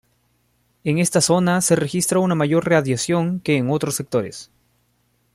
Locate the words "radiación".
2.67-3.39